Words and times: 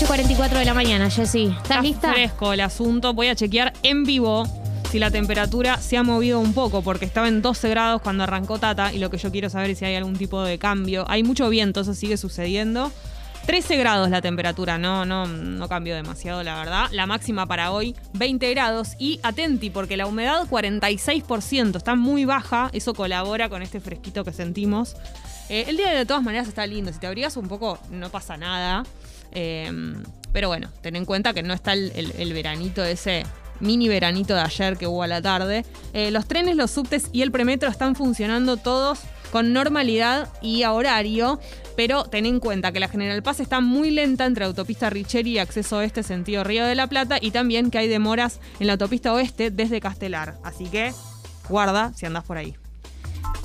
8.44 0.00 0.58
de 0.58 0.64
la 0.64 0.72
mañana, 0.72 1.10
Jessy. 1.10 1.48
¿Estás 1.48 1.62
Está 1.64 1.82
lista? 1.82 2.12
fresco 2.14 2.54
el 2.54 2.60
asunto. 2.60 3.12
Voy 3.12 3.28
a 3.28 3.34
chequear 3.34 3.74
en 3.82 4.04
vivo 4.04 4.44
si 4.90 4.98
la 4.98 5.10
temperatura 5.10 5.76
se 5.76 5.98
ha 5.98 6.02
movido 6.02 6.40
un 6.40 6.54
poco, 6.54 6.80
porque 6.80 7.04
estaba 7.04 7.28
en 7.28 7.42
12 7.42 7.68
grados 7.68 8.00
cuando 8.00 8.24
arrancó 8.24 8.58
Tata 8.58 8.94
y 8.94 8.98
lo 8.98 9.10
que 9.10 9.18
yo 9.18 9.30
quiero 9.30 9.50
saber 9.50 9.68
es 9.70 9.78
si 9.78 9.84
hay 9.84 9.96
algún 9.96 10.16
tipo 10.16 10.42
de 10.42 10.58
cambio. 10.58 11.04
Hay 11.08 11.22
mucho 11.22 11.50
viento, 11.50 11.82
eso 11.82 11.92
sigue 11.92 12.16
sucediendo. 12.16 12.90
13 13.46 13.76
grados 13.78 14.10
la 14.10 14.20
temperatura, 14.20 14.78
no, 14.78 15.04
no, 15.04 15.26
no 15.26 15.68
cambió 15.68 15.94
demasiado, 15.96 16.42
la 16.42 16.56
verdad. 16.56 16.86
La 16.92 17.06
máxima 17.06 17.46
para 17.46 17.72
hoy, 17.72 17.96
20 18.12 18.48
grados. 18.50 18.90
Y 18.98 19.18
atenti, 19.22 19.70
porque 19.70 19.96
la 19.96 20.06
humedad 20.06 20.46
46%, 20.48 21.76
está 21.76 21.94
muy 21.96 22.24
baja. 22.24 22.70
Eso 22.72 22.94
colabora 22.94 23.48
con 23.48 23.62
este 23.62 23.80
fresquito 23.80 24.24
que 24.24 24.32
sentimos. 24.32 24.94
Eh, 25.48 25.64
el 25.68 25.76
día 25.76 25.90
de 25.90 26.06
todas 26.06 26.22
maneras 26.22 26.46
está 26.46 26.64
lindo. 26.66 26.92
Si 26.92 27.00
te 27.00 27.08
abrigas 27.08 27.36
un 27.36 27.48
poco, 27.48 27.78
no 27.90 28.08
pasa 28.10 28.36
nada. 28.36 28.84
Eh, 29.32 29.70
pero 30.32 30.46
bueno, 30.48 30.68
ten 30.80 30.94
en 30.94 31.04
cuenta 31.04 31.32
que 31.34 31.42
no 31.42 31.52
está 31.54 31.72
el, 31.72 31.90
el- 31.96 32.12
el 32.18 32.32
veranito 32.32 32.84
ese 32.84 33.24
mini 33.58 33.88
veranito 33.88 34.34
de 34.34 34.40
ayer 34.40 34.76
que 34.76 34.86
hubo 34.86 35.02
a 35.02 35.06
la 35.08 35.20
tarde. 35.20 35.64
Eh, 35.92 36.10
los 36.12 36.26
trenes, 36.28 36.54
los 36.56 36.70
subtes 36.70 37.08
y 37.12 37.22
el 37.22 37.32
premetro 37.32 37.68
están 37.68 37.96
funcionando 37.96 38.56
todos 38.58 39.00
con 39.30 39.52
normalidad 39.52 40.28
y 40.42 40.62
a 40.62 40.72
horario, 40.72 41.40
pero 41.76 42.04
ten 42.04 42.26
en 42.26 42.40
cuenta 42.40 42.72
que 42.72 42.80
la 42.80 42.88
General 42.88 43.22
Paz 43.22 43.40
está 43.40 43.60
muy 43.60 43.90
lenta 43.90 44.26
entre 44.26 44.44
autopista 44.44 44.90
Richeri 44.90 45.32
y 45.32 45.38
acceso 45.38 45.78
oeste 45.78 46.02
sentido 46.02 46.44
Río 46.44 46.66
de 46.66 46.74
la 46.74 46.86
Plata 46.86 47.18
y 47.20 47.30
también 47.30 47.70
que 47.70 47.78
hay 47.78 47.88
demoras 47.88 48.40
en 48.58 48.66
la 48.66 48.74
autopista 48.74 49.12
oeste 49.12 49.50
desde 49.50 49.80
Castelar. 49.80 50.38
Así 50.42 50.66
que 50.66 50.92
guarda 51.48 51.92
si 51.94 52.06
andás 52.06 52.24
por 52.24 52.36
ahí. 52.36 52.54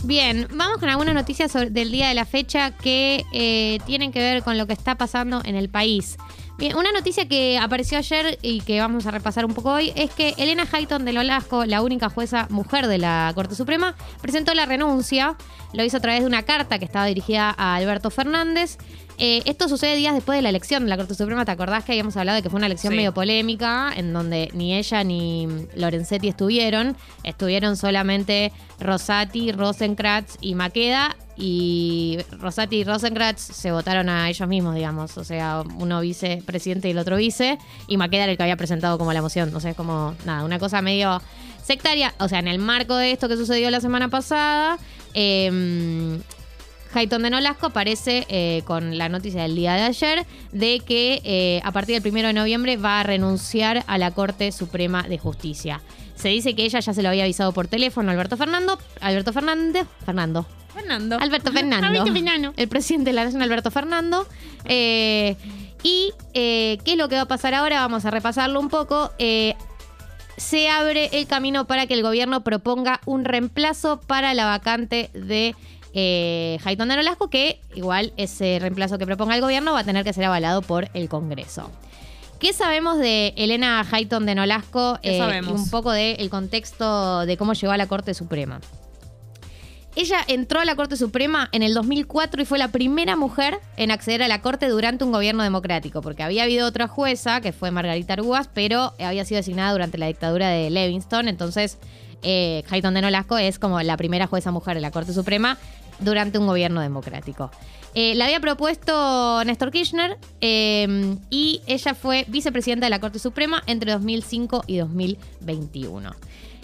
Bien, 0.04 0.48
vamos 0.54 0.78
con 0.78 0.90
algunas 0.90 1.16
noticias 1.16 1.54
del 1.54 1.92
día 1.92 2.10
de 2.10 2.14
la 2.14 2.26
fecha 2.26 2.72
que 2.72 3.24
eh, 3.34 3.80
tienen 3.86 4.12
que 4.12 4.20
ver 4.20 4.44
con 4.44 4.58
lo 4.58 4.68
que 4.68 4.74
está 4.74 4.96
pasando 4.96 5.42
en 5.44 5.56
el 5.56 5.70
país. 5.70 6.18
Bien, 6.58 6.78
una 6.78 6.94
noticia 6.94 7.28
que 7.28 7.58
apareció 7.58 7.98
ayer 7.98 8.40
y 8.42 8.62
que 8.62 8.80
vamos 8.80 9.06
a 9.06 9.12
repasar 9.12 9.44
un 9.46 9.54
poco 9.54 9.74
hoy 9.74 9.92
es 9.98 10.12
que 10.12 10.34
Elena 10.38 10.66
Hayton 10.72 11.04
de 11.04 11.12
Nolasco, 11.12 11.66
la 11.66 11.82
única 11.82 12.10
jueza 12.10 12.48
mujer 12.50 12.88
de 12.88 12.98
la 12.98 13.30
Corte 13.36 13.56
Suprema, 13.56 13.94
presentó 14.22 14.54
la 14.54 14.66
renuncia. 14.66 15.36
Lo 15.74 15.84
hizo 15.84 15.98
a 15.98 16.00
través 16.00 16.22
de 16.22 16.28
una 16.28 16.44
carta 16.44 16.80
que 16.80 16.86
estaba 16.86 17.08
dirigida 17.08 17.54
a 17.58 17.76
Alberto 17.76 18.10
Fernández. 18.10 18.78
Eh, 19.18 19.42
esto 19.46 19.70
sucede 19.70 19.96
días 19.96 20.14
después 20.14 20.38
de 20.38 20.42
la 20.42 20.50
elección 20.50 20.84
de 20.84 20.90
la 20.90 20.98
Corte 20.98 21.16
Suprema. 21.16 21.46
¿Te 21.46 21.52
acordás 21.52 21.86
que 21.86 21.94
habíamos 21.94 22.18
hablado 22.18 22.36
de 22.36 22.42
que 22.44 22.50
fue 22.50 22.58
una 22.58 22.66
elección 22.68 22.92
Sí. 22.92 22.98
medio 22.98 23.14
polémica, 23.14 23.94
en 23.96 24.12
donde 24.12 24.50
ni 24.54 24.76
ella 24.76 25.04
ni 25.04 25.48
Lorenzetti 25.76 26.28
estuvieron? 26.28 26.98
Estuvieron 27.24 27.78
solamente 27.78 28.52
Rosati, 28.80 29.52
Rosenkrantz 29.54 30.36
y 30.42 30.56
Maqueda. 30.56 31.16
Y 31.38 32.18
Rosati 32.40 32.78
y 32.78 32.84
Rosenkrantz 32.84 33.42
se 33.42 33.72
votaron 33.72 34.08
a 34.10 34.30
ellos 34.30 34.48
mismos, 34.48 34.76
digamos. 34.76 35.18
O 35.18 35.24
sea, 35.24 35.64
uno 35.78 36.02
vicepresidente 36.02 36.88
y 36.90 36.92
el 36.92 36.98
otro 36.98 37.16
vice. 37.18 37.58
Y 37.88 37.98
Maqueda 37.98 38.24
era 38.24 38.32
el 38.34 38.38
que 38.38 38.44
había 38.44 38.58
presentado 38.58 38.98
como 38.98 39.14
la 39.14 39.22
moción. 39.22 39.54
O 39.56 39.60
sea, 39.60 39.72
es 39.72 39.78
como, 39.78 40.14
nada, 40.26 40.44
una 40.44 40.60
cosa 40.60 40.82
medio 40.82 41.22
sectaria. 41.64 42.14
O 42.20 42.28
sea, 42.28 42.40
en 42.40 42.48
el 42.48 42.60
marco 42.60 42.96
de 42.96 43.12
esto 43.12 43.28
que 43.30 43.38
sucedió 43.38 43.70
la 43.70 43.82
semana 43.82 44.10
pasada, 44.10 44.78
eh, 45.14 46.20
Hayton 46.96 47.24
de 47.24 47.30
Nolasco 47.30 47.68
aparece 47.68 48.26
eh, 48.30 48.64
con 48.66 48.98
la 48.98 49.10
noticia 49.10 49.42
del 49.42 49.56
día 49.56 49.74
de 49.74 49.82
ayer 49.82 50.26
de 50.52 50.80
que 50.80 51.22
eh, 51.26 51.62
a 51.64 51.72
partir 51.72 51.96
del 51.96 52.02
primero 52.02 52.28
de 52.30 52.34
noviembre 52.34 52.78
va 52.78 53.02
a 53.02 53.04
renunciar 53.04 53.84
a 53.88 53.98
la 53.98 54.12
Corte 54.12 54.52
Suprema 54.52 55.04
de 55.04 55.18
Justicia. 55.18 55.82
Se 56.16 56.30
dice 56.30 56.56
que 56.56 56.64
ella 56.64 56.80
ya 56.80 56.94
se 56.94 57.04
lo 57.04 57.10
había 57.10 57.26
avisado 57.26 57.52
por 57.52 57.68
teléfono 57.68 58.10
a 58.10 58.14
Alberto 58.14 58.38
Fernando. 58.38 58.80
Alberto 59.02 59.34
Fernández. 59.34 59.86
Fernando. 60.06 60.46
Fernando. 60.74 61.18
Alberto 61.20 61.52
Fernando. 61.54 61.88
Alberto 61.88 62.14
Fernando. 62.14 62.54
El 62.56 62.68
presidente 62.70 63.10
de 63.10 63.14
la 63.14 63.26
Nación, 63.26 63.42
Alberto 63.42 63.72
Fernando. 63.72 64.26
Eh, 64.64 65.36
y 65.84 66.14
qué 66.34 66.80
es 66.86 66.98
lo 66.98 67.10
que 67.10 67.16
va 67.16 67.22
a 67.22 67.28
pasar 67.28 67.54
ahora, 67.54 67.82
vamos 67.82 68.06
a 68.06 68.12
repasarlo 68.12 68.60
un 68.60 68.70
poco. 68.70 69.12
Se 70.38 70.70
abre 70.70 71.10
el 71.14 71.28
camino 71.28 71.68
para 71.68 71.86
que 71.86 71.94
el 71.94 72.02
gobierno 72.02 72.44
proponga 72.44 73.02
un 73.06 73.24
reemplazo 73.24 74.02
para 74.02 74.34
la 74.34 74.46
vacante 74.46 75.10
de 75.14 75.56
eh, 75.98 76.60
Hayton 76.64 76.90
de 76.90 76.98
Nolasco, 76.98 77.30
que 77.30 77.62
igual 77.74 78.14
ese 78.18 78.60
reemplazo 78.60 78.98
que 78.98 79.06
proponga 79.06 79.34
el 79.34 79.42
gobierno 79.42 79.72
va 79.72 79.80
a 79.80 79.84
tener 79.86 80.04
que 80.04 80.12
ser 80.12 80.26
avalado 80.26 80.62
por 80.62 80.90
el 80.94 81.08
Congreso. 81.08 81.72
¿Qué 82.38 82.52
sabemos 82.52 83.00
de 83.00 83.34
Elena 83.38 83.86
Hayton 83.90 84.26
de 84.26 84.36
Nolasco 84.36 85.00
¿Qué 85.02 85.18
eh, 85.18 85.42
y 85.42 85.52
un 85.52 85.70
poco 85.70 85.94
del 85.94 86.30
contexto 86.30 87.26
de 87.26 87.38
cómo 87.38 87.54
llegó 87.54 87.72
a 87.72 87.78
la 87.78 87.88
Corte 87.88 88.14
Suprema? 88.14 88.60
Ella 89.96 90.18
entró 90.28 90.60
a 90.60 90.66
la 90.66 90.76
Corte 90.76 90.98
Suprema 90.98 91.48
en 91.54 91.64
el 91.64 91.74
2004 91.74 92.42
y 92.42 92.46
fue 92.46 92.60
la 92.60 92.68
primera 92.68 93.16
mujer 93.16 93.58
en 93.78 93.92
acceder 93.92 94.22
a 94.22 94.28
la 94.28 94.42
Corte 94.42 94.68
durante 94.68 95.06
un 95.06 95.14
gobierno 95.14 95.44
democrático, 95.44 96.02
porque 96.02 96.24
había 96.24 96.44
habido 96.44 96.68
otra 96.68 96.90
jueza, 96.90 97.40
que 97.40 97.54
fue 97.54 97.72
Margarita 97.72 98.12
Arúas, 98.12 98.50
pero 98.54 98.94
había 99.00 99.24
sido 99.24 99.38
designada 99.38 99.72
durante 99.72 99.98
la 99.98 100.08
dictadura 100.08 100.50
de 100.50 100.70
Levingston, 100.70 101.30
entonces 101.30 101.78
eh, 102.28 102.64
Hayton 102.70 102.96
de 102.96 103.02
Nolasco 103.02 103.38
es 103.38 103.60
como 103.60 103.80
la 103.84 103.98
primera 103.98 104.26
jueza 104.26 104.52
mujer 104.52 104.76
en 104.76 104.82
la 104.82 104.92
Corte 104.92 105.14
Suprema 105.14 105.58
durante 106.00 106.38
un 106.38 106.48
gobierno 106.48 106.82
democrático. 106.82 107.52
Eh, 107.94 108.14
la 108.16 108.26
había 108.26 108.42
propuesto 108.42 109.42
Néstor 109.46 109.72
Kirchner 109.72 110.18
eh, 110.42 111.16
y 111.30 111.62
ella 111.66 111.94
fue 111.96 112.26
vicepresidenta 112.28 112.86
de 112.88 112.90
la 112.90 113.00
Corte 113.00 113.20
Suprema 113.20 113.64
entre 113.68 113.94
2005 113.94 114.66
y 114.68 114.78
2021. 114.80 116.12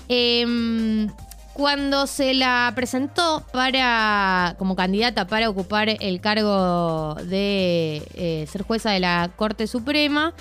Eh, 0.09 1.07
cuando 1.53 2.07
se 2.07 2.33
la 2.33 2.71
presentó 2.75 3.45
para 3.53 4.55
como 4.57 4.75
candidata 4.75 5.27
para 5.27 5.49
ocupar 5.49 5.87
el 5.89 6.19
cargo 6.21 7.15
de 7.25 8.47
ser 8.49 8.63
jueza 8.63 8.91
de 8.91 8.99
la 9.01 9.31
Corte 9.35 9.67
Suprema, 9.67 10.33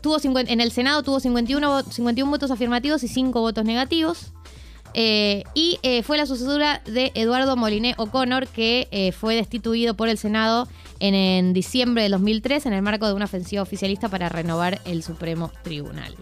tuvo 0.00 0.18
50 0.18 0.52
en 0.52 0.60
el 0.60 0.70
Senado 0.72 1.02
tuvo 1.02 1.20
51, 1.20 1.68
vo- 1.82 1.84
51 1.90 2.30
votos 2.30 2.50
afirmativos 2.50 3.02
y 3.02 3.08
5 3.08 3.40
votos 3.40 3.64
negativos. 3.64 4.32
Eh, 4.94 5.44
y 5.54 5.78
eh, 5.82 6.02
fue 6.02 6.16
la 6.16 6.26
sucesora 6.26 6.80
de 6.86 7.12
Eduardo 7.14 7.56
Moliné 7.56 7.94
O'Connor, 7.98 8.46
que 8.48 8.88
eh, 8.90 9.12
fue 9.12 9.34
destituido 9.34 9.94
por 9.94 10.08
el 10.08 10.18
Senado 10.18 10.68
en, 11.00 11.52
diciembre 11.52 12.02
de 12.02 12.08
2003 12.08 12.66
en 12.66 12.72
el 12.72 12.82
marco 12.82 13.06
de 13.06 13.14
una 13.14 13.26
ofensiva 13.26 13.62
oficialista 13.62 14.08
para 14.08 14.28
renovar 14.28 14.80
el 14.84 15.02
Supremo 15.02 15.52
Tribunal. 15.62 16.14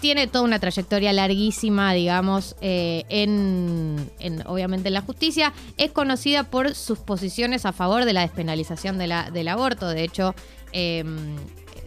Tiene 0.00 0.26
toda 0.28 0.44
una 0.44 0.58
trayectoria 0.58 1.12
larguísima, 1.12 1.92
digamos, 1.92 2.56
en, 2.62 4.10
en, 4.18 4.46
obviamente 4.46 4.88
en 4.88 4.94
la 4.94 5.02
justicia. 5.02 5.52
Es 5.76 5.90
conocida 5.90 6.44
por 6.44 6.74
sus 6.74 6.98
posiciones 7.00 7.66
a 7.66 7.72
favor 7.72 8.06
de 8.06 8.14
la 8.14 8.22
despenalización 8.22 8.96
del 8.96 9.48
aborto. 9.48 9.88
De 9.88 10.02
hecho, 10.02 10.34
eh, 10.72 11.04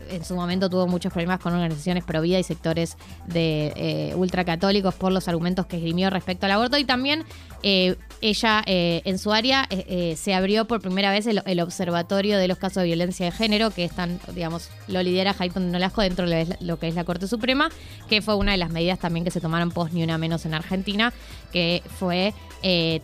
en 0.09 0.23
su 0.25 0.35
momento 0.35 0.69
tuvo 0.69 0.87
muchos 0.87 1.11
problemas 1.11 1.39
con 1.39 1.53
organizaciones 1.53 2.03
pro 2.03 2.21
vida 2.21 2.39
y 2.39 2.43
sectores 2.43 2.97
de 3.27 3.73
eh, 3.75 4.15
ultracatólicos 4.15 4.93
por 4.95 5.11
los 5.11 5.27
argumentos 5.27 5.65
que 5.65 5.77
esgrimió 5.77 6.09
respecto 6.09 6.45
al 6.45 6.53
aborto. 6.53 6.77
Y 6.77 6.85
también 6.85 7.25
eh, 7.61 7.95
ella 8.21 8.63
eh, 8.65 9.01
en 9.05 9.19
su 9.19 9.31
área 9.31 9.67
se 10.15 10.33
abrió 10.33 10.65
por 10.65 10.81
primera 10.81 11.11
vez 11.11 11.27
el, 11.27 11.41
el 11.45 11.59
observatorio 11.59 12.37
de 12.37 12.47
los 12.47 12.57
casos 12.57 12.83
de 12.83 12.87
violencia 12.87 13.25
de 13.25 13.31
género, 13.31 13.71
que 13.71 13.83
están, 13.83 14.19
digamos, 14.33 14.69
lo 14.87 15.01
lidera 15.03 15.35
Hayton 15.37 15.71
Nolasco 15.71 16.01
dentro 16.01 16.29
de 16.29 16.57
lo 16.59 16.79
que 16.79 16.87
es 16.87 16.95
la 16.95 17.03
Corte 17.03 17.27
Suprema, 17.27 17.69
que 18.09 18.21
fue 18.21 18.35
una 18.35 18.53
de 18.53 18.57
las 18.57 18.69
medidas 18.69 18.99
también 18.99 19.23
que 19.23 19.31
se 19.31 19.41
tomaron 19.41 19.71
post 19.71 19.93
ni 19.93 20.03
una 20.03 20.17
menos 20.17 20.45
en 20.45 20.53
Argentina, 20.53 21.13
que 21.51 21.83
fue 21.99 22.33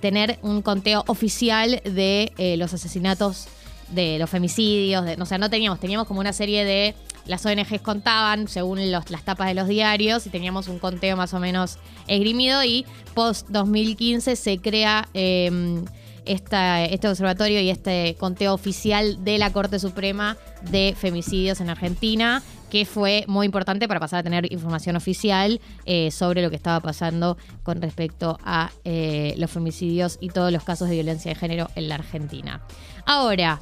tener 0.01 0.39
un 0.41 0.61
conteo 0.61 1.03
oficial 1.07 1.81
de 1.83 2.55
los 2.57 2.73
asesinatos 2.73 3.49
de 3.91 4.17
los 4.19 4.29
femicidios, 4.29 5.03
de, 5.05 5.15
o 5.19 5.25
sea, 5.25 5.37
no 5.37 5.49
teníamos, 5.49 5.79
teníamos 5.79 6.07
como 6.07 6.19
una 6.19 6.33
serie 6.33 6.63
de, 6.65 6.95
las 7.25 7.45
ONGs 7.45 7.81
contaban 7.81 8.47
según 8.47 8.89
las 8.91 9.05
tapas 9.23 9.47
de 9.47 9.53
los 9.53 9.67
diarios 9.67 10.25
y 10.25 10.29
teníamos 10.29 10.67
un 10.67 10.79
conteo 10.79 11.15
más 11.15 11.33
o 11.35 11.39
menos 11.39 11.77
esgrimido 12.07 12.63
y 12.63 12.85
post 13.13 13.47
2015 13.49 14.35
se 14.35 14.57
crea 14.57 15.07
eh, 15.13 15.83
esta- 16.25 16.83
este 16.85 17.07
observatorio 17.07 17.61
y 17.61 17.69
este 17.69 18.15
conteo 18.19 18.53
oficial 18.53 19.23
de 19.23 19.37
la 19.37 19.51
Corte 19.51 19.79
Suprema 19.79 20.37
de 20.71 20.95
femicidios 20.97 21.61
en 21.61 21.69
Argentina 21.69 22.41
que 22.71 22.85
fue 22.85 23.25
muy 23.27 23.45
importante 23.47 23.87
para 23.87 23.99
pasar 23.99 24.19
a 24.19 24.23
tener 24.23 24.51
información 24.51 24.95
oficial 24.95 25.59
eh, 25.85 26.11
sobre 26.11 26.41
lo 26.43 26.49
que 26.51 26.55
estaba 26.55 26.79
pasando 26.79 27.37
con 27.63 27.81
respecto 27.81 28.37
a 28.43 28.71
eh, 28.85 29.33
los 29.37 29.49
femicidios 29.51 30.17
y 30.21 30.29
todos 30.29 30.51
los 30.51 30.63
casos 30.63 30.87
de 30.89 30.95
violencia 30.95 31.29
de 31.33 31.35
género 31.39 31.69
en 31.75 31.89
la 31.89 31.95
Argentina. 31.95 32.61
Ahora, 33.05 33.59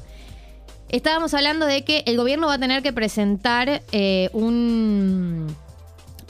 estábamos 0.88 1.34
hablando 1.34 1.66
de 1.66 1.84
que 1.84 2.02
el 2.06 2.16
gobierno 2.16 2.46
va 2.46 2.54
a 2.54 2.58
tener 2.58 2.82
que 2.82 2.92
presentar 2.92 3.82
eh, 3.92 4.30
un, 4.32 5.46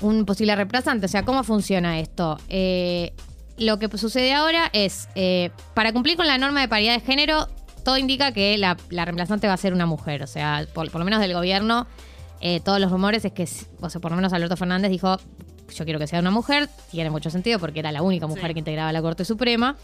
un 0.00 0.24
posible 0.24 0.54
reemplazante. 0.56 1.06
O 1.06 1.08
sea, 1.08 1.24
¿cómo 1.24 1.44
funciona 1.44 2.00
esto? 2.00 2.38
Eh, 2.48 3.12
lo 3.56 3.78
que 3.78 3.88
sucede 3.98 4.32
ahora 4.34 4.70
es, 4.72 5.08
eh, 5.14 5.50
para 5.74 5.92
cumplir 5.92 6.16
con 6.16 6.26
la 6.26 6.38
norma 6.38 6.60
de 6.60 6.68
paridad 6.68 6.94
de 6.94 7.00
género, 7.00 7.48
todo 7.84 7.96
indica 7.98 8.32
que 8.32 8.56
la, 8.58 8.76
la 8.90 9.04
reemplazante 9.04 9.46
va 9.46 9.54
a 9.54 9.56
ser 9.58 9.72
una 9.72 9.86
mujer. 9.86 10.22
O 10.22 10.26
sea, 10.26 10.66
por, 10.74 10.90
por 10.90 11.00
lo 11.00 11.04
menos 11.04 11.20
del 11.20 11.32
gobierno, 11.34 11.86
todos 12.64 12.78
los 12.78 12.90
rumores 12.92 13.24
es 13.24 13.32
que, 13.32 13.48
o 13.80 13.90
sea, 13.90 14.00
por 14.00 14.12
lo 14.12 14.16
menos 14.16 14.32
Alberto 14.32 14.56
Fernández 14.56 14.90
dijo, 14.92 15.16
yo 15.74 15.84
quiero 15.84 15.98
que 15.98 16.06
sea 16.06 16.20
una 16.20 16.30
mujer. 16.30 16.68
Tiene 16.90 17.10
mucho 17.10 17.30
sentido 17.30 17.58
porque 17.58 17.80
era 17.80 17.90
la 17.90 18.02
única 18.02 18.26
mujer 18.26 18.46
Sí. 18.48 18.52
que 18.54 18.58
integraba 18.60 18.92
la 18.92 19.02
Corte 19.02 19.24
Suprema. 19.24 19.76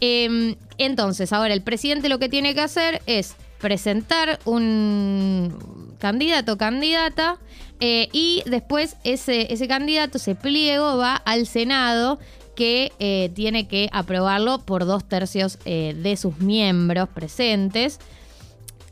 Eh, 0.00 0.56
entonces, 0.78 1.32
ahora 1.34 1.52
el 1.52 1.62
presidente 1.62 2.08
lo 2.08 2.18
que 2.18 2.30
tiene 2.30 2.54
que 2.54 2.62
hacer 2.62 3.02
es 3.06 3.36
presentar 3.60 4.38
un 4.44 5.94
candidato 5.98 6.54
o 6.54 6.56
candidata 6.58 7.38
eh, 7.80 8.08
y 8.12 8.42
después 8.46 8.96
ese, 9.04 9.52
ese 9.52 9.68
candidato, 9.68 10.18
ese 10.18 10.34
pliego 10.34 10.96
va 10.96 11.14
al 11.16 11.46
Senado 11.46 12.18
que 12.56 12.92
eh, 12.98 13.30
tiene 13.34 13.68
que 13.68 13.88
aprobarlo 13.92 14.58
por 14.60 14.84
dos 14.84 15.08
tercios 15.08 15.58
eh, 15.64 15.94
de 15.96 16.16
sus 16.16 16.38
miembros 16.40 17.08
presentes. 17.08 17.98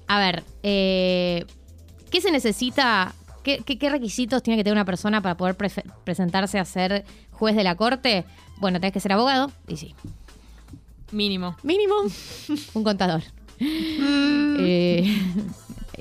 A 0.06 0.18
ver, 0.18 0.42
eh, 0.62 1.44
¿qué 2.10 2.20
se 2.20 2.30
necesita? 2.30 3.14
¿Qué, 3.42 3.58
qué- 3.64 3.78
qué 3.78 3.90
requisitos 3.90 4.42
tiene 4.42 4.56
que 4.58 4.64
tener 4.64 4.74
una 4.76 4.84
persona 4.86 5.20
para 5.20 5.36
poder 5.36 5.54
pre- 5.56 5.70
presentarse 6.04 6.58
a 6.58 6.64
ser 6.64 7.04
juez 7.32 7.56
de 7.56 7.64
la 7.64 7.74
corte? 7.76 8.24
Bueno, 8.58 8.80
tenés 8.80 8.92
que 8.92 9.00
ser 9.00 9.12
abogado, 9.12 9.50
y 9.66 9.76
sí. 9.76 9.94
Mínimo. 11.12 11.56
Mínimo. 11.62 11.94
Un 12.74 12.84
contador. 12.84 13.22
Eh, 13.60 15.04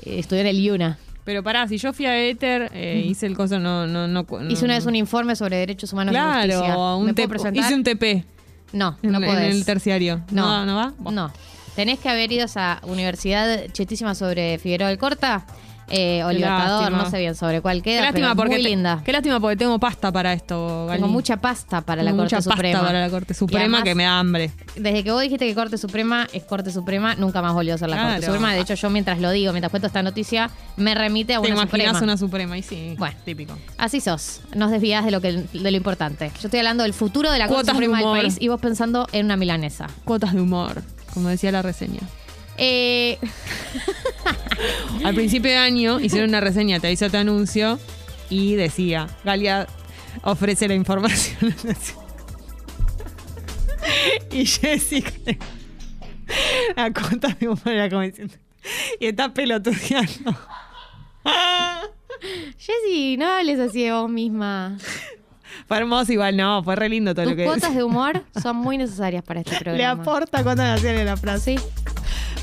estudió 0.04 0.40
en 0.42 0.48
el 0.48 0.58
IUNA. 0.58 0.98
Pero 1.24 1.42
pará, 1.42 1.68
si 1.68 1.76
yo 1.76 1.92
fui 1.92 2.06
a 2.06 2.18
Ether, 2.18 2.70
eh, 2.72 3.04
hice 3.06 3.26
el 3.26 3.36
coso, 3.36 3.58
no, 3.58 3.86
no, 3.86 4.08
no. 4.08 4.24
no- 4.26 4.50
Hice 4.50 4.64
una 4.64 4.74
vez 4.74 4.86
un 4.86 4.94
informe 4.96 5.36
sobre 5.36 5.56
derechos 5.58 5.92
humanos 5.92 6.14
y 6.14 6.18
justicia. 6.18 6.58
Claro, 6.64 6.96
un 6.96 7.06
¿Me 7.06 7.12
puedo 7.14 7.26
TP 7.26 7.30
presentar? 7.30 7.64
hice 7.64 7.74
un 7.74 7.84
TP 7.84 8.24
No, 8.72 8.96
en, 9.02 9.14
el 9.14 9.64
terciario. 9.64 10.22
No, 10.30 10.64
¿No, 10.64 10.66
no 10.66 10.76
va? 10.76 10.94
Bueno. 10.98 11.28
No. 11.28 11.32
Tenés 11.78 12.00
que 12.00 12.08
haber 12.08 12.32
ido 12.32 12.42
a 12.42 12.46
esa 12.46 12.80
universidad 12.82 13.66
chetísima 13.70 14.16
sobre 14.16 14.58
Figueroa 14.58 14.88
del 14.88 14.98
Corta 14.98 15.46
eh, 15.90 16.24
o 16.24 16.26
Qué 16.28 16.34
Libertador, 16.34 16.80
lástima. 16.90 17.04
no 17.04 17.08
sé 17.10 17.18
bien 17.20 17.36
sobre 17.36 17.60
cuál 17.60 17.82
Qué 17.82 17.90
queda, 17.92 18.00
lástima 18.02 18.26
pero 18.30 18.36
porque 18.36 18.54
muy 18.56 18.62
te- 18.64 18.68
linda. 18.68 19.00
Qué 19.04 19.12
lástima 19.12 19.38
porque 19.38 19.56
tengo 19.56 19.78
pasta 19.78 20.10
para 20.10 20.32
esto, 20.32 20.86
Gali. 20.86 20.98
Tengo 21.00 21.12
mucha 21.12 21.36
pasta 21.36 21.80
para 21.82 22.02
la 22.02 22.10
Tengo 22.10 22.22
Corte 22.24 22.34
mucha 22.34 22.42
Suprema. 22.42 22.72
pasta 22.80 22.86
para 22.88 23.00
la 23.00 23.10
Corte 23.10 23.32
Suprema 23.32 23.60
además, 23.60 23.82
que 23.84 23.94
me 23.94 24.02
da 24.02 24.18
hambre. 24.18 24.50
Desde 24.74 25.04
que 25.04 25.12
vos 25.12 25.22
dijiste 25.22 25.46
que 25.46 25.54
Corte 25.54 25.78
Suprema 25.78 26.26
es 26.32 26.42
Corte 26.42 26.72
Suprema, 26.72 27.14
nunca 27.14 27.42
más 27.42 27.54
volvió 27.54 27.76
a 27.76 27.78
ser 27.78 27.90
la 27.90 28.02
Corte. 28.02 28.26
Suprema. 28.26 28.52
De 28.54 28.60
hecho, 28.60 28.74
yo 28.74 28.90
mientras 28.90 29.20
lo 29.20 29.30
digo, 29.30 29.52
mientras 29.52 29.70
cuento 29.70 29.86
esta 29.86 30.02
noticia, 30.02 30.50
me 30.76 30.96
remite 30.96 31.36
a 31.36 31.40
Te 31.40 31.46
una 31.52 31.62
imaginas 31.62 31.86
Suprema. 31.92 32.02
una 32.02 32.16
Suprema 32.16 32.58
y 32.58 32.62
sí. 32.64 32.96
Bueno. 32.98 33.16
típico. 33.24 33.56
Así 33.78 34.00
sos. 34.00 34.40
Nos 34.56 34.72
desvías 34.72 35.04
de 35.04 35.12
lo, 35.12 35.20
que, 35.20 35.32
de 35.52 35.70
lo 35.70 35.76
importante. 35.76 36.32
Yo 36.42 36.48
estoy 36.48 36.58
hablando 36.58 36.82
del 36.82 36.92
futuro 36.92 37.30
de 37.30 37.38
la 37.38 37.46
Corte 37.46 37.66
de 37.66 37.70
Suprema 37.72 37.98
del 37.98 38.08
país 38.08 38.36
y 38.40 38.48
vos 38.48 38.60
pensando 38.60 39.06
en 39.12 39.26
una 39.26 39.36
milanesa. 39.36 39.86
Cuotas 40.04 40.34
de 40.34 40.40
humor, 40.42 40.82
como 41.18 41.30
decía 41.30 41.50
la 41.50 41.62
reseña. 41.62 41.98
Eh, 42.58 43.18
Al 45.04 45.16
principio 45.16 45.50
de 45.50 45.56
año 45.56 45.98
hicieron 45.98 46.28
una 46.28 46.40
reseña, 46.40 46.78
te 46.78 46.86
aviso, 46.86 47.10
te 47.10 47.16
anuncio, 47.16 47.80
y 48.30 48.54
decía, 48.54 49.08
Galia 49.24 49.66
ofrece 50.22 50.68
la 50.68 50.74
información. 50.74 51.50
y 54.30 54.46
Jessica, 54.46 55.10
la 56.76 56.92
cuota 56.92 57.36
de 57.40 57.48
humor 57.48 57.66
era 57.66 57.90
como 57.90 58.02
diciendo, 58.02 58.34
y 59.00 59.06
está 59.06 59.34
pelotudeando. 59.34 60.38
Jessy, 62.58 63.16
no 63.16 63.26
hables 63.26 63.58
así 63.58 63.82
de 63.82 63.90
vos 63.90 64.08
misma. 64.08 64.78
Fue 65.68 65.76
hermoso 65.76 66.10
igual, 66.12 66.34
no, 66.36 66.62
fue 66.64 66.74
re 66.76 66.88
lindo 66.88 67.14
todo 67.14 67.24
Tus 67.26 67.32
lo 67.32 67.36
que 67.36 67.44
cuotas 67.44 67.74
de 67.74 67.82
humor 67.84 68.24
son 68.42 68.56
muy 68.56 68.78
necesarias 68.78 69.22
para 69.22 69.40
este 69.40 69.52
Le 69.52 69.60
programa. 69.60 70.02
aporta 70.02 70.42
cuotas 70.42 70.74
nacionales 70.76 71.04
la 71.06 71.16
frase. 71.18 71.58
Sí. 71.58 71.64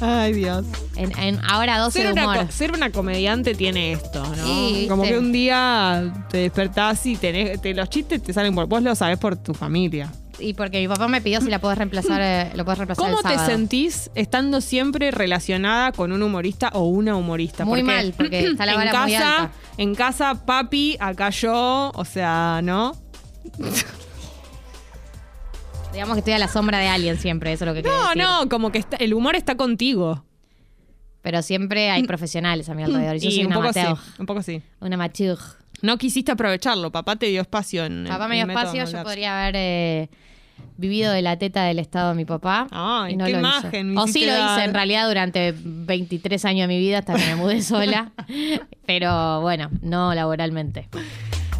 Ay, 0.01 0.33
Dios. 0.33 0.65
En, 0.97 1.17
en 1.17 1.39
ahora 1.49 1.77
12 1.79 1.97
Ser 1.99 2.07
de 2.07 2.13
una, 2.13 2.23
humor. 2.29 2.45
co- 2.45 2.51
ser 2.51 2.71
una 2.73 2.91
comediante 2.91 3.55
tiene 3.55 3.93
esto, 3.93 4.21
¿no? 4.23 4.45
Sí, 4.45 4.85
Como 4.89 5.03
que 5.03 5.17
un 5.17 5.31
día 5.31 6.13
te 6.29 6.37
despertás 6.39 7.05
y 7.05 7.15
tenés, 7.15 7.61
te- 7.61 7.73
los 7.73 7.89
chistes 7.89 8.21
te 8.21 8.33
salen 8.33 8.53
por. 8.53 8.67
Vos 8.67 8.83
lo 8.83 8.93
sabés 8.93 9.17
por 9.17 9.37
tu 9.37 9.53
familia. 9.53 10.11
Y 10.37 10.53
porque 10.53 10.81
mi 10.81 10.87
papá 10.89 11.07
me 11.07 11.21
pidió 11.21 11.39
si 11.39 11.49
la 11.49 11.59
podés 11.59 11.77
reemplazar, 11.77 12.19
eh, 12.21 12.51
lo 12.55 12.65
podés 12.65 12.79
reemplazar 12.79 13.05
¿Cómo 13.05 13.19
el 13.19 13.37
te 13.37 13.45
sentís 13.45 14.11
estando 14.15 14.59
siempre 14.59 15.09
relacionada 15.11 15.93
con 15.93 16.11
un 16.11 16.21
humorista 16.21 16.71
o 16.73 16.89
una 16.89 17.15
humorista? 17.15 17.63
Muy 17.63 17.81
mal, 17.83 18.13
porque 18.17 18.45
está 18.47 18.65
la 18.65 18.73
en 18.73 18.77
vara 18.79 18.91
casa, 18.91 19.05
muy 19.05 19.15
alta. 19.15 19.51
En 19.77 19.95
casa, 19.95 20.45
papi, 20.45 20.97
acá 20.99 21.29
yo, 21.29 21.89
o 21.95 22.03
sea, 22.03 22.59
¿no? 22.61 22.91
Digamos 25.93 26.15
que 26.15 26.19
estoy 26.19 26.33
a 26.33 26.39
la 26.39 26.47
sombra 26.49 26.79
de 26.79 26.87
alguien 26.89 27.17
siempre, 27.17 27.53
eso 27.53 27.63
es 27.63 27.67
lo 27.69 27.73
que 27.73 27.81
quiero 27.81 27.95
No, 27.97 28.07
decir. 28.09 28.21
no, 28.21 28.49
como 28.49 28.71
que 28.71 28.79
está- 28.79 28.97
el 28.97 29.13
humor 29.13 29.35
está 29.35 29.55
contigo. 29.55 30.25
Pero 31.21 31.41
siempre 31.41 31.89
hay 31.89 32.03
profesionales 32.03 32.67
a 32.69 32.73
mi 32.75 32.83
alrededor. 32.83 33.15
Y 33.15 33.19
yo 33.19 33.31
soy 33.31 33.39
un 33.41 33.47
una 33.47 33.55
poco 33.55 33.73
sí, 33.73 33.79
amateur. 33.79 33.97
un 34.19 34.25
poco 34.25 34.41
sí. 34.43 34.61
Una 34.81 34.95
amateur. 34.95 35.37
No 35.81 35.97
quisiste 35.97 36.31
aprovecharlo, 36.31 36.91
papá 36.91 37.15
te 37.15 37.27
dio 37.27 37.41
espacio 37.41 37.85
en 37.85 38.05
Papá 38.07 38.25
en 38.25 38.29
me 38.29 38.35
dio 38.35 38.45
espacio, 38.47 38.85
yo 38.85 39.03
podría 39.03 39.41
haber 39.41 39.55
eh, 39.57 40.09
vivido 40.77 41.11
de 41.13 41.21
la 41.21 41.37
teta 41.37 41.63
del 41.63 41.79
estado 41.79 42.09
de 42.09 42.15
mi 42.15 42.25
papá. 42.25 42.67
Ay, 42.71 43.13
y 43.13 43.15
no 43.15 43.25
qué 43.25 43.31
lo 43.31 43.39
imagen 43.39 43.93
me. 43.93 44.01
O 44.01 44.05
sí 44.07 44.19
hiciste 44.19 44.37
lo 44.37 44.53
hice 44.53 44.63
en 44.65 44.73
realidad 44.73 45.07
durante 45.07 45.53
23 45.57 46.45
años 46.45 46.67
de 46.67 46.75
mi 46.75 46.79
vida 46.79 46.99
hasta 46.99 47.15
que 47.15 47.25
me 47.25 47.35
mudé 47.37 47.61
sola. 47.63 48.11
Pero 48.85 49.41
bueno, 49.41 49.69
no 49.81 50.13
laboralmente. 50.13 50.89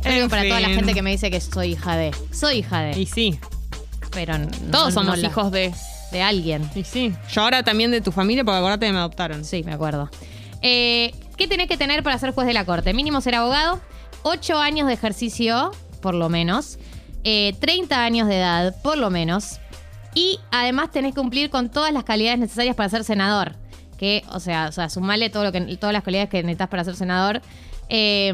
Yo 0.06 0.12
digo 0.14 0.30
para 0.30 0.44
toda 0.48 0.60
la 0.60 0.70
gente 0.70 0.94
que 0.94 1.02
me 1.02 1.12
dice 1.12 1.30
que 1.32 1.42
soy 1.42 1.72
hija 1.74 1.96
de. 1.98 2.12
Soy 2.32 2.58
hija 2.60 2.82
de. 2.82 3.00
Y 3.00 3.06
sí, 3.06 3.40
pero 4.12 4.38
no- 4.38 4.48
todos 4.72 4.94
no 4.94 5.02
somos 5.02 5.20
la- 5.20 5.28
hijos 5.28 5.52
de. 5.52 5.74
de 6.12 6.22
alguien. 6.22 6.70
Y 6.76 6.84
sí. 6.84 7.14
Yo 7.32 7.42
ahora 7.42 7.64
también 7.64 7.92
de 7.92 8.02
tu 8.02 8.12
familia, 8.12 8.44
porque 8.44 8.58
acordate 8.58 8.86
que 8.86 8.92
me 8.94 9.00
adoptaron. 9.00 9.44
Sí, 9.44 9.64
me 9.64 9.74
acuerdo. 9.74 10.10
Eh, 10.62 11.14
¿Qué 11.38 11.48
tenés 11.48 11.68
que 11.68 11.78
tener 11.78 12.02
para 12.04 12.18
ser 12.18 12.32
juez 12.34 12.48
de 12.48 12.54
la 12.54 12.66
corte? 12.66 12.94
Mínimo 12.94 13.20
ser 13.22 13.36
abogado, 13.36 13.82
8 14.24 14.58
años 14.60 14.88
de 14.88 14.94
ejercicio, 14.94 15.72
por 16.02 16.14
lo 16.16 16.30
menos, 16.30 16.78
eh, 17.24 17.54
30 17.60 18.04
años 18.04 18.28
de 18.30 18.38
edad, 18.38 18.76
por 18.82 18.98
lo 18.98 19.10
menos, 19.10 19.60
y 20.14 20.40
además 20.52 20.92
tenés 20.92 21.14
que 21.14 21.20
cumplir 21.20 21.50
con 21.50 21.70
todas 21.70 21.92
las 21.92 22.06
calidades 22.06 22.40
necesarias 22.40 22.76
para 22.76 22.88
ser 22.90 23.04
senador. 23.04 23.56
Que, 23.98 24.24
o 24.32 24.40
sea, 24.40 24.68
o 24.68 24.72
sea 24.72 24.90
sumale 24.90 25.30
todo 25.30 25.44
lo 25.44 25.52
que, 25.52 25.62
todas 25.78 25.92
las 25.94 26.04
calidades 26.04 26.30
que 26.30 26.38
necesitas 26.44 26.70
para 26.70 26.84
ser 26.86 26.96
senador, 26.96 27.42
eh, 27.90 28.32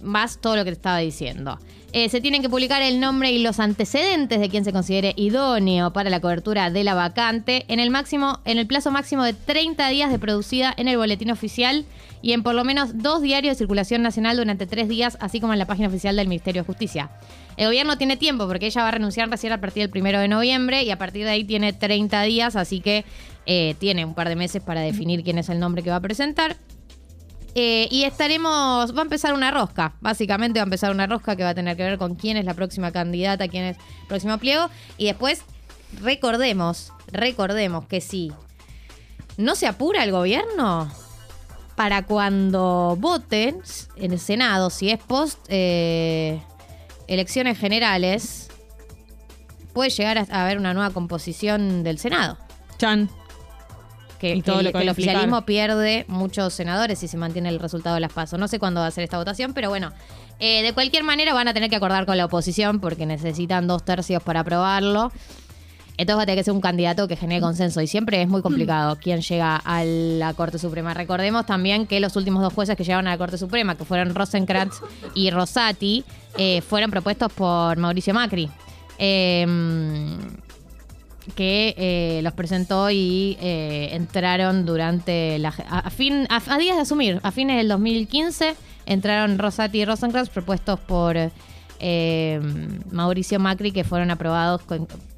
más 0.00 0.40
todo 0.40 0.56
lo 0.56 0.64
que 0.64 0.70
te 0.70 0.76
estaba 0.76 0.98
diciendo. 0.98 1.58
Eh, 1.94 2.08
se 2.08 2.22
tienen 2.22 2.40
que 2.40 2.48
publicar 2.48 2.80
el 2.80 3.00
nombre 3.00 3.32
y 3.32 3.38
los 3.38 3.60
antecedentes 3.60 4.40
de 4.40 4.48
quien 4.48 4.64
se 4.64 4.72
considere 4.72 5.12
idóneo 5.14 5.92
para 5.92 6.08
la 6.08 6.20
cobertura 6.20 6.70
de 6.70 6.84
la 6.84 6.94
vacante 6.94 7.66
en 7.68 7.80
el 7.80 7.90
máximo, 7.90 8.40
en 8.46 8.56
el 8.56 8.66
plazo 8.66 8.90
máximo 8.90 9.24
de 9.24 9.34
30 9.34 9.90
días 9.90 10.10
de 10.10 10.18
producida 10.18 10.72
en 10.78 10.88
el 10.88 10.96
boletín 10.96 11.30
oficial 11.30 11.84
y 12.22 12.32
en 12.32 12.42
por 12.42 12.54
lo 12.54 12.64
menos 12.64 13.02
dos 13.02 13.20
diarios 13.20 13.56
de 13.56 13.58
circulación 13.58 14.00
nacional 14.00 14.38
durante 14.38 14.66
tres 14.66 14.88
días, 14.88 15.18
así 15.20 15.38
como 15.38 15.52
en 15.52 15.58
la 15.58 15.66
página 15.66 15.88
oficial 15.88 16.16
del 16.16 16.28
Ministerio 16.28 16.62
de 16.62 16.66
Justicia. 16.66 17.10
El 17.58 17.66
gobierno 17.66 17.98
tiene 17.98 18.16
tiempo 18.16 18.46
porque 18.46 18.66
ella 18.66 18.80
va 18.80 18.88
a 18.88 18.92
renunciar 18.92 19.28
recién 19.28 19.52
a 19.52 19.60
partir 19.60 19.82
del 19.82 19.90
primero 19.90 20.18
de 20.18 20.28
noviembre 20.28 20.84
y 20.84 20.90
a 20.90 20.96
partir 20.96 21.24
de 21.24 21.30
ahí 21.32 21.44
tiene 21.44 21.74
30 21.74 22.22
días, 22.22 22.56
así 22.56 22.80
que 22.80 23.04
eh, 23.44 23.74
tiene 23.78 24.06
un 24.06 24.14
par 24.14 24.30
de 24.30 24.36
meses 24.36 24.62
para 24.62 24.80
definir 24.80 25.22
quién 25.22 25.36
es 25.36 25.50
el 25.50 25.60
nombre 25.60 25.82
que 25.82 25.90
va 25.90 25.96
a 25.96 26.00
presentar. 26.00 26.56
Eh, 27.54 27.86
y 27.90 28.04
estaremos, 28.04 28.96
va 28.96 29.00
a 29.00 29.02
empezar 29.02 29.34
una 29.34 29.50
rosca, 29.50 29.94
básicamente 30.00 30.58
va 30.58 30.62
a 30.62 30.64
empezar 30.64 30.90
una 30.90 31.06
rosca 31.06 31.36
que 31.36 31.42
va 31.42 31.50
a 31.50 31.54
tener 31.54 31.76
que 31.76 31.82
ver 31.82 31.98
con 31.98 32.14
quién 32.14 32.38
es 32.38 32.46
la 32.46 32.54
próxima 32.54 32.92
candidata, 32.92 33.48
quién 33.48 33.64
es 33.64 33.76
el 33.76 34.06
próximo 34.08 34.38
pliego. 34.38 34.70
Y 34.96 35.06
después, 35.06 35.42
recordemos, 36.00 36.92
recordemos 37.08 37.86
que 37.86 38.00
si 38.00 38.32
no 39.36 39.54
se 39.54 39.66
apura 39.66 40.02
el 40.02 40.12
gobierno, 40.12 40.90
para 41.74 42.04
cuando 42.04 42.96
voten 42.98 43.60
en 43.96 44.12
el 44.12 44.18
Senado, 44.18 44.70
si 44.70 44.90
es 44.90 44.98
post 44.98 45.38
eh, 45.48 46.40
elecciones 47.08 47.58
generales, 47.58 48.48
puede 49.72 49.90
llegar 49.90 50.18
a 50.18 50.42
haber 50.42 50.58
una 50.58 50.74
nueva 50.74 50.90
composición 50.90 51.82
del 51.82 51.98
Senado 51.98 52.38
Chan. 52.78 53.10
Que, 54.22 54.36
Y 54.36 54.42
todo 54.42 54.58
que 54.58 54.62
lo 54.62 54.68
el, 54.68 54.74
que 54.74 54.84
que 54.84 54.90
oficialismo 54.90 55.42
pierde 55.42 56.04
muchos 56.06 56.54
senadores 56.54 57.00
si 57.00 57.08
se 57.08 57.16
mantiene 57.16 57.48
el 57.48 57.58
resultado 57.58 57.96
de 57.96 58.00
las 58.00 58.12
pasos. 58.12 58.38
No 58.38 58.46
sé 58.46 58.60
cuándo 58.60 58.80
va 58.80 58.86
a 58.86 58.90
ser 58.92 59.02
esta 59.02 59.18
votación, 59.18 59.52
pero 59.52 59.68
bueno, 59.68 59.90
eh, 60.38 60.62
de 60.62 60.72
cualquier 60.72 61.02
manera 61.02 61.34
van 61.34 61.48
a 61.48 61.54
tener 61.54 61.68
que 61.68 61.74
acordar 61.74 62.06
con 62.06 62.16
la 62.16 62.26
oposición 62.26 62.78
porque 62.78 63.04
necesitan 63.04 63.66
dos 63.66 63.84
tercios 63.84 64.22
para 64.22 64.40
aprobarlo. 64.40 65.10
Entonces 65.96 66.18
va 66.18 66.22
a 66.22 66.26
tener 66.26 66.38
que 66.38 66.44
ser 66.44 66.54
un 66.54 66.60
candidato 66.60 67.08
que 67.08 67.16
genere 67.16 67.40
consenso 67.40 67.80
y 67.80 67.88
siempre 67.88 68.22
es 68.22 68.28
muy 68.28 68.42
complicado 68.42 68.96
quién 69.00 69.20
llega 69.20 69.56
a 69.56 69.84
la 69.84 70.32
Corte 70.34 70.58
Suprema. 70.58 70.94
Recordemos 70.94 71.44
también 71.44 71.86
que 71.88 71.98
los 71.98 72.14
últimos 72.14 72.42
dos 72.42 72.52
jueces 72.52 72.76
que 72.76 72.84
llegaron 72.84 73.08
a 73.08 73.10
la 73.10 73.18
Corte 73.18 73.36
Suprema, 73.38 73.74
que 73.76 73.84
fueron 73.84 74.14
Rosenkrantz 74.14 74.80
y 75.14 75.30
Rosati, 75.30 76.04
eh, 76.38 76.62
fueron 76.62 76.92
propuestos 76.92 77.30
por 77.32 77.76
Mauricio 77.76 78.14
Macri. 78.14 78.48
Eh, 78.98 79.46
que 81.34 81.74
eh, 81.78 82.20
los 82.22 82.32
presentó 82.32 82.90
y 82.90 83.36
eh, 83.40 83.90
entraron 83.92 84.66
durante 84.66 85.38
la 85.38 85.54
a, 85.70 85.90
fin 85.90 86.26
a, 86.28 86.58
días 86.58 86.76
de 86.76 86.82
asumir 86.82 87.20
a 87.22 87.30
fines 87.30 87.56
del 87.56 87.68
2015 87.68 88.56
entraron 88.86 89.38
Rosati 89.38 89.80
y 89.80 89.84
Rosenkrantz 89.84 90.30
propuestos 90.30 90.80
por 90.80 91.16
eh, 91.78 92.40
Mauricio 92.90 93.38
Macri 93.38 93.72
que 93.72 93.84
fueron 93.84 94.10
aprobados 94.10 94.62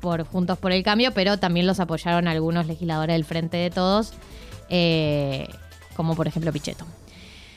por 0.01 0.25
Juntos 0.25 0.59
por 0.59 0.73
el 0.73 0.83
Cambio 0.83 1.13
pero 1.13 1.39
también 1.39 1.67
los 1.67 1.81
apoyaron 1.81 2.29
algunos 2.29 2.67
legisladores 2.67 3.15
del 3.15 3.25
Frente 3.25 3.57
de 3.57 3.71
Todos 3.71 4.13
eh, 4.69 5.49
como 5.97 6.15
por 6.15 6.29
ejemplo 6.29 6.53
Pichetto 6.53 6.85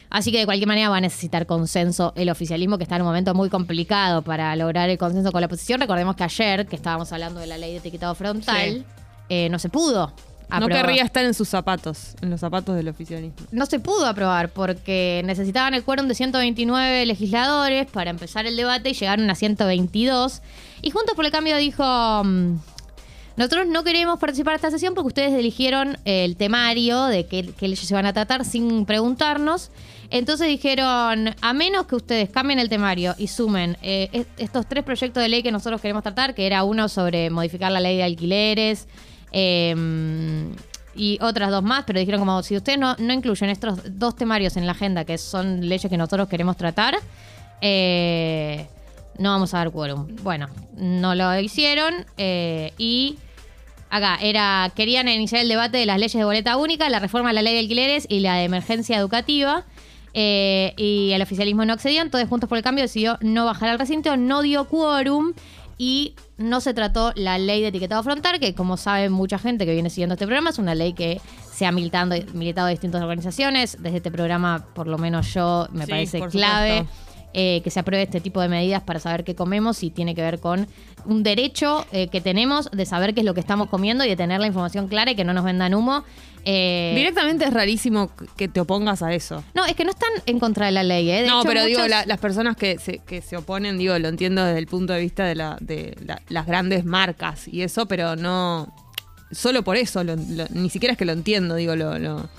Así 0.10 0.32
que 0.32 0.40
de 0.40 0.46
cualquier 0.46 0.68
manera 0.68 0.90
va 0.90 0.98
a 0.98 1.02
necesitar 1.02 1.46
consenso 1.46 2.14
el 2.16 2.30
oficialismo, 2.30 2.78
que 2.78 2.84
está 2.84 2.96
en 2.96 3.02
un 3.02 3.08
momento 3.10 3.34
muy 3.34 3.50
complicado 3.50 4.22
para 4.22 4.56
lograr 4.56 4.90
el 4.90 4.98
consenso 4.98 5.32
con 5.32 5.42
la 5.42 5.48
oposición. 5.48 5.82
Recordemos 5.82 6.16
que 6.16 6.24
ayer, 6.24 6.66
que 6.66 6.76
estábamos 6.78 7.12
hablando 7.12 7.40
de 7.40 7.48
la 7.48 7.58
ley 7.58 7.72
de 7.74 7.78
etiquetado 7.80 8.16
frontal, 8.16 8.70
Sí. 8.78 8.84
eh, 9.30 9.50
no 9.50 9.60
se 9.60 9.68
pudo 9.70 10.08
No 10.50 10.56
aprobó. 10.56 10.70
querría 10.74 11.04
estar 11.04 11.26
en 11.26 11.34
sus 11.34 11.50
zapatos, 11.50 12.16
en 12.22 12.30
los 12.30 12.40
zapatos 12.40 12.74
del 12.78 12.88
oficialismo. 12.88 13.36
No 13.52 13.66
se 13.66 13.80
pudo 13.80 14.06
aprobar 14.06 14.50
porque 14.50 15.22
necesitaban 15.26 15.74
el 15.74 15.84
quórum 15.84 16.08
de 16.08 16.16
129 16.16 17.06
legisladores 17.06 17.86
para 17.88 18.10
empezar 18.10 18.46
el 18.46 18.56
debate 18.56 18.92
y 18.92 18.94
llegaron 18.94 19.30
a 19.30 19.36
122. 19.36 20.42
Y 20.82 20.92
Juntos 20.92 21.16
por 21.16 21.26
el 21.26 21.32
Cambio 21.34 21.58
dijo, 21.58 21.84
mm, 22.24 22.56
nosotros 23.36 23.68
no 23.68 23.84
queremos 23.84 24.20
participar 24.20 24.54
de 24.54 24.56
esta 24.56 24.72
sesión 24.72 24.94
porque 24.96 25.08
ustedes 25.10 25.34
eligieron 25.34 25.98
el 26.06 26.38
temario 26.38 27.04
de 27.06 27.26
qué, 27.28 27.52
qué 27.58 27.68
leyes 27.68 27.86
se 27.88 27.94
van 27.94 28.06
a 28.06 28.14
tratar 28.14 28.46
sin 28.46 28.86
preguntarnos. 28.86 29.70
Entonces 30.10 30.48
dijeron, 30.48 31.36
a 31.42 31.54
menos 31.54 31.86
que 31.88 31.96
ustedes 31.96 32.30
cambien 32.30 32.60
el 32.60 32.70
temario 32.70 33.14
y 33.18 33.28
sumen 33.28 33.78
eh, 33.82 34.10
est- 34.14 34.30
estos 34.40 34.68
tres 34.68 34.84
proyectos 34.84 35.22
de 35.22 35.30
ley 35.30 35.44
que 35.44 35.52
nosotros 35.52 35.82
queremos 35.82 36.04
tratar, 36.04 36.34
que 36.34 36.46
era 36.48 36.64
uno 36.64 36.88
sobre 36.90 37.30
modificar 37.30 37.72
la 37.72 37.80
ley 37.80 37.98
de 37.98 38.04
alquileres, 38.04 38.88
eh, 39.32 39.76
y 40.96 41.20
otras 41.22 41.52
dos 41.52 41.62
más, 41.62 41.84
pero 41.86 42.00
dijeron 42.00 42.20
como 42.22 42.42
si 42.42 42.56
ustedes 42.58 42.80
no, 42.80 42.96
no 42.98 43.14
incluyen 43.14 43.50
estos 43.50 44.00
dos 44.00 44.16
temarios 44.16 44.58
en 44.58 44.66
la 44.66 44.72
agenda, 44.72 45.06
que 45.06 45.18
son 45.20 45.68
leyes 45.70 45.88
que 45.90 45.98
nosotros 45.98 46.28
queremos 46.28 46.58
tratar, 46.58 46.98
eh, 47.62 48.68
no 49.20 49.32
vamos 49.32 49.54
a 49.54 49.58
dar 49.60 49.72
quórum. 49.72 50.08
Bueno, 50.24 50.48
no 50.76 51.14
lo 51.16 51.40
hicieron 51.40 51.94
eh, 52.18 52.74
y 52.78 53.18
acá 53.90 54.18
era 54.22 54.72
querían 54.76 55.08
iniciar 55.08 55.42
el 55.42 55.50
debate 55.50 55.78
de 55.78 55.86
las 55.86 55.98
leyes 56.00 56.14
de 56.14 56.24
boleta 56.24 56.58
única, 56.58 56.90
la 56.90 57.00
reforma 57.00 57.30
de 57.30 57.36
la 57.36 57.42
ley 57.44 57.54
de 57.54 57.60
alquileres 57.60 58.06
y 58.10 58.22
la 58.22 58.36
de 58.36 58.46
emergencia 58.46 58.98
educativa. 58.98 59.66
Eh, 60.14 60.74
y 60.78 61.12
el 61.12 61.22
oficialismo 61.22 61.66
no 61.66 61.74
accedió, 61.74 62.02
entonces 62.02 62.30
Juntos 62.30 62.50
por 62.50 62.58
el 62.58 62.64
Cambio 62.64 62.84
decidió 62.84 63.18
no 63.22 63.46
bajar 63.46 63.70
al 63.70 63.80
recinto, 63.80 64.18
no 64.18 64.42
dio 64.42 64.66
quórum 64.66 65.34
y 65.78 66.16
no 66.38 66.60
se 66.60 66.74
trató 66.74 67.14
la 67.16 67.38
ley 67.38 67.62
de 67.62 67.68
etiquetado 67.68 68.02
frontal, 68.04 68.40
que 68.40 68.56
como 68.56 68.78
sabe 68.78 69.10
mucha 69.10 69.38
gente 69.38 69.66
que 69.66 69.74
viene 69.74 69.90
siguiendo 69.90 70.14
este 70.14 70.26
programa, 70.26 70.50
es 70.50 70.58
una 70.58 70.74
ley 70.74 70.94
que 70.94 71.22
se 71.52 71.66
ha 71.66 71.72
militando, 71.72 72.16
militado 72.34 72.68
en 72.68 72.74
distintas 72.74 73.02
organizaciones. 73.02 73.78
Desde 73.80 73.98
este 73.98 74.12
programa, 74.12 74.66
por 74.74 74.88
lo 74.88 74.98
menos 74.98 75.34
yo, 75.34 75.68
me 75.72 75.86
Sí, 75.86 75.92
parece 75.92 76.22
clave 76.28 76.80
supuesto. 76.80 77.07
Eh, 77.40 77.62
que 77.64 77.70
se 77.70 77.80
apruebe 77.80 78.02
este 78.04 78.20
tipo 78.20 78.42
de 78.42 78.48
medidas 78.50 78.82
para 78.82 79.00
saber 79.00 79.24
qué 79.24 79.36
comemos 79.36 79.84
y 79.84 79.92
tiene 79.92 80.16
que 80.16 80.24
ver 80.24 80.40
con 80.40 80.68
un 81.06 81.22
derecho 81.22 81.86
eh, 81.92 82.08
que 82.08 82.20
tenemos 82.20 82.72
de 82.72 82.84
saber 82.88 83.14
qué 83.14 83.20
es 83.20 83.26
lo 83.28 83.36
que 83.36 83.40
estamos 83.42 83.70
comiendo 83.70 84.04
y 84.04 84.10
de 84.10 84.16
tener 84.16 84.40
la 84.40 84.48
información 84.48 84.88
clara 84.88 85.12
y 85.12 85.16
que 85.16 85.24
no 85.24 85.34
nos 85.34 85.46
vendan 85.46 85.76
humo. 85.76 86.04
Eh, 86.46 86.94
Directamente 86.96 87.46
es 87.46 87.54
rarísimo 87.54 88.10
que 88.38 88.48
te 88.48 88.60
opongas 88.60 89.04
a 89.04 89.14
eso. 89.14 89.44
no, 89.54 89.66
es 89.66 89.76
que 89.76 89.84
no 89.84 89.92
están 89.92 90.10
en 90.26 90.40
contra 90.40 90.66
de 90.66 90.72
la 90.72 90.82
ley. 90.82 91.10
¿eh? 91.12 91.22
De 91.22 91.28
no, 91.28 91.42
hecho, 91.42 91.48
pero 91.48 91.64
digo, 91.66 91.88
la- 91.88 92.06
las 92.08 92.18
personas 92.20 92.58
que 92.58 92.80
se, 92.80 93.00
que 93.00 93.22
se 93.22 93.38
oponen, 93.38 93.78
digo, 93.78 94.00
lo 94.00 94.08
entiendo 94.08 94.44
desde 94.44 94.58
el 94.60 94.66
punto 94.68 94.94
de 94.94 95.02
vista 95.02 95.24
de, 95.26 95.36
la, 95.36 95.58
de 95.62 95.96
la- 96.06 96.22
las 96.30 96.48
grandes 96.48 96.86
marcas 96.86 97.48
y 97.48 97.62
eso, 97.62 97.86
pero 97.86 98.16
no. 98.16 98.74
Solo 99.32 99.62
por 99.64 99.76
eso, 99.78 100.04
lo- 100.04 100.16
lo- 100.16 100.48
ni 100.52 100.70
siquiera 100.72 100.94
es 100.94 100.98
que 100.98 101.06
lo 101.06 101.12
entiendo, 101.12 101.54
digo, 101.56 101.76
lo, 101.76 102.00
lo, 102.00 102.30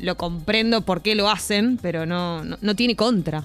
lo 0.00 0.16
comprendo 0.16 0.80
por 0.80 1.02
qué 1.02 1.14
lo 1.14 1.28
hacen, 1.30 1.78
pero 1.80 2.06
no, 2.06 2.42
no, 2.44 2.56
no 2.60 2.74
tiene 2.74 2.96
contra. 2.96 3.44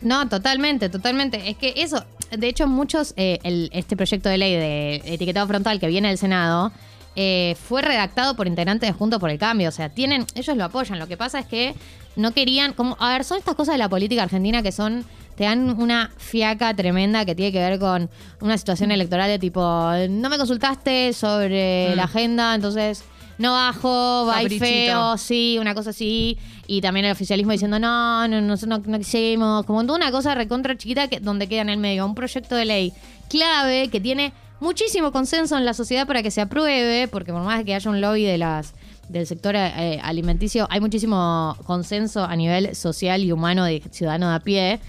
No, 0.00 0.28
totalmente, 0.28 0.88
totalmente. 0.88 1.50
Es 1.50 1.56
que 1.56 1.74
eso, 1.76 2.04
de 2.36 2.48
hecho, 2.48 2.66
muchos, 2.66 3.12
eh, 3.16 3.38
el- 3.42 3.68
este 3.72 3.96
proyecto 3.96 4.28
de 4.28 4.38
ley 4.38 4.52
de 4.54 5.02
etiquetado 5.04 5.46
frontal 5.46 5.78
que 5.78 5.88
viene 5.88 6.08
del 6.08 6.18
Senado, 6.18 6.72
eh, 7.16 7.56
fue 7.68 7.82
redactado 7.82 8.34
por 8.36 8.46
integrantes 8.46 8.88
de 8.88 8.92
Juntos 8.92 9.18
por 9.18 9.30
el 9.30 9.38
Cambio. 9.38 9.68
O 9.68 9.72
sea, 9.72 9.88
tienen, 9.88 10.26
ellos 10.34 10.56
lo 10.56 10.64
apoyan. 10.64 10.98
Lo 10.98 11.08
que 11.08 11.16
pasa 11.16 11.40
es 11.40 11.46
que 11.46 11.74
no 12.16 12.32
querían, 12.32 12.72
como, 12.72 12.96
a 13.00 13.12
ver, 13.12 13.24
son 13.24 13.38
estas 13.38 13.54
cosas 13.56 13.74
de 13.74 13.78
la 13.78 13.88
política 13.88 14.22
argentina 14.22 14.62
que 14.62 14.72
son, 14.72 15.04
te 15.36 15.44
dan 15.44 15.70
una 15.80 16.10
fiaca 16.18 16.72
tremenda 16.74 17.24
que 17.24 17.34
tiene 17.34 17.50
que 17.52 17.58
ver 17.58 17.78
con 17.78 18.08
una 18.40 18.56
situación 18.56 18.90
electoral 18.92 19.28
de 19.28 19.38
tipo, 19.38 19.60
no 20.08 20.28
me 20.30 20.38
consultaste 20.38 21.12
sobre 21.12 21.90
Mm. 21.92 21.96
la 21.96 22.04
agenda, 22.04 22.54
entonces 22.54 23.04
no 23.38 23.52
bajo, 23.52 24.26
va 24.26 24.40
feo, 24.58 25.16
sí, 25.16 25.56
una 25.60 25.74
cosa 25.74 25.90
así. 25.90 26.36
Y 26.70 26.80
también 26.82 27.04
el 27.04 27.10
oficialismo 27.10 27.50
diciendo, 27.50 27.80
no, 27.80 28.28
no, 28.28 28.40
no, 28.40 28.54
no, 28.54 28.98
quisimos. 28.98 29.66
Como 29.66 29.84
toda 29.84 29.96
una 29.96 30.12
cosa 30.12 30.36
recontra 30.36 30.76
chiquita 30.76 31.08
que, 31.08 31.18
donde 31.18 31.48
queda 31.48 31.62
en 31.62 31.68
el 31.68 31.78
medio 31.78 32.06
un 32.06 32.14
proyecto 32.14 32.54
de 32.54 32.64
ley 32.64 32.92
clave 33.28 33.88
que 33.88 34.00
tiene 34.00 34.32
muchísimo 34.60 35.10
consenso 35.10 35.56
en 35.56 35.64
la 35.64 35.74
sociedad 35.74 36.06
para 36.06 36.22
que 36.22 36.30
se 36.30 36.40
apruebe, 36.40 37.08
porque 37.08 37.32
por 37.32 37.42
más 37.42 37.64
que 37.64 37.74
haya 37.74 37.90
un 37.90 38.00
lobby 38.00 38.22
de 38.22 38.38
las 38.38 38.74
del 39.08 39.26
sector 39.26 39.56
eh, 39.56 39.98
alimenticio, 40.00 40.68
hay 40.70 40.80
muchísimo 40.80 41.56
consenso 41.64 42.22
a 42.22 42.36
nivel 42.36 42.76
social 42.76 43.24
y 43.24 43.32
humano 43.32 43.64
de 43.64 43.82
ciudadano 43.90 44.28
de 44.28 44.36
a 44.36 44.38
pie. 44.38 44.80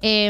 Eh, 0.00 0.28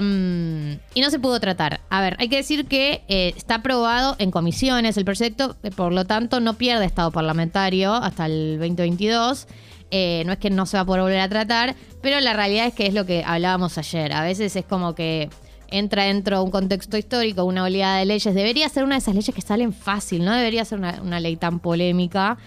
y 0.94 1.00
no 1.00 1.10
se 1.10 1.18
pudo 1.18 1.38
tratar. 1.40 1.80
A 1.90 2.00
ver, 2.00 2.16
hay 2.18 2.28
que 2.28 2.36
decir 2.36 2.66
que 2.66 3.02
eh, 3.08 3.34
está 3.36 3.56
aprobado 3.56 4.16
en 4.18 4.30
comisiones 4.30 4.96
el 4.96 5.04
proyecto, 5.04 5.56
eh, 5.62 5.70
por 5.70 5.92
lo 5.92 6.04
tanto 6.06 6.40
no 6.40 6.54
pierde 6.54 6.86
estado 6.86 7.10
parlamentario 7.10 7.94
hasta 7.94 8.26
el 8.26 8.58
2022. 8.58 9.46
Eh, 9.90 10.22
no 10.26 10.32
es 10.32 10.38
que 10.38 10.50
no 10.50 10.66
se 10.66 10.76
va 10.76 10.82
a 10.82 10.84
poder 10.84 11.02
volver 11.02 11.20
a 11.20 11.28
tratar, 11.28 11.74
pero 12.02 12.20
la 12.20 12.34
realidad 12.34 12.66
es 12.66 12.74
que 12.74 12.86
es 12.86 12.94
lo 12.94 13.06
que 13.06 13.24
hablábamos 13.24 13.78
ayer. 13.78 14.12
A 14.12 14.22
veces 14.22 14.54
es 14.54 14.64
como 14.64 14.94
que 14.94 15.30
entra 15.70 16.04
dentro 16.04 16.38
de 16.38 16.44
un 16.44 16.50
contexto 16.50 16.96
histórico, 16.96 17.44
una 17.44 17.64
oleada 17.64 17.98
de 17.98 18.06
leyes. 18.06 18.34
Debería 18.34 18.68
ser 18.68 18.84
una 18.84 18.96
de 18.96 19.00
esas 19.00 19.14
leyes 19.14 19.34
que 19.34 19.40
salen 19.40 19.72
fácil, 19.72 20.24
no 20.24 20.34
debería 20.34 20.64
ser 20.64 20.78
una, 20.78 21.20
ley 21.20 21.36
tan 21.36 21.60
polémica. 21.60 22.38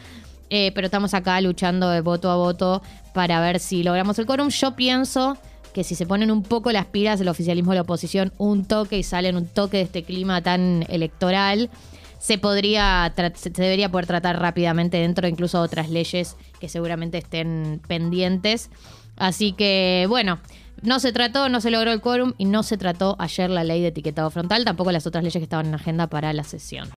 Eh, 0.50 0.72
pero 0.76 0.88
estamos 0.88 1.14
acá 1.14 1.40
luchando 1.40 1.90
de 1.90 2.02
voto 2.02 2.30
a 2.30 2.36
voto 2.36 2.82
para 3.14 3.40
ver 3.40 3.60
si 3.60 3.84
logramos 3.84 4.20
el 4.20 4.26
quórum. 4.26 4.50
Yo 4.50 4.76
pienso 4.76 5.38
que 5.74 5.84
si 5.86 5.96
se 5.96 6.06
ponen 6.06 6.30
un 6.30 6.44
poco 6.44 6.72
las 6.72 6.86
pilas 6.86 7.22
el 7.22 7.30
oficialismo 7.30 7.72
y 7.72 7.76
la 7.76 7.84
oposición, 7.84 8.34
un 8.38 8.66
toque 8.66 8.98
y 8.98 9.04
salen 9.04 9.38
un 9.38 9.48
toque 9.48 9.78
de 9.78 9.84
este 9.84 10.04
clima 10.04 10.42
tan 10.42 10.86
electoral, 10.90 11.70
se 12.22 12.38
podría 12.38 13.12
se 13.34 13.50
debería 13.50 13.90
poder 13.90 14.06
tratar 14.06 14.40
rápidamente 14.40 14.98
dentro 14.98 15.24
de 15.24 15.32
incluso 15.32 15.60
otras 15.60 15.90
leyes 15.90 16.38
que 16.60 16.70
seguramente 16.70 17.18
estén 17.18 17.82
pendientes. 17.88 18.70
Así 19.18 19.54
que, 19.54 20.06
bueno, 20.08 20.40
no 20.84 21.00
se 21.00 21.12
trató, 21.12 21.50
no 21.50 21.62
se 21.62 21.72
logró 21.72 21.92
el 21.92 22.00
quórum 22.00 22.34
y 22.38 22.46
no 22.46 22.62
se 22.62 22.78
trató 22.78 23.16
ayer 23.18 23.50
la 23.50 23.64
ley 23.64 23.82
de 23.82 23.88
etiquetado 23.88 24.30
frontal, 24.30 24.66
tampoco 24.66 24.92
las 24.92 25.08
otras 25.08 25.24
leyes 25.24 25.40
que 25.40 25.44
estaban 25.44 25.66
en 25.66 25.76
agenda 25.76 26.08
para 26.08 26.32
la 26.32 26.44
sesión. 26.44 26.90